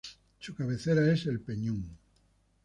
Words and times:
Su 0.39 0.55
cabecera 0.55 1.13
es 1.13 1.27
El 1.27 1.41
Peñón. 1.41 1.95